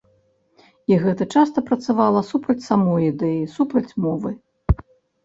[0.91, 4.31] І гэта часта працавала супраць самой ідэі, супраць мовы.